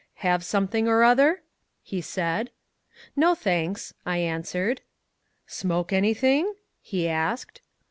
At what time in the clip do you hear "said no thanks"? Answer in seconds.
2.01-3.93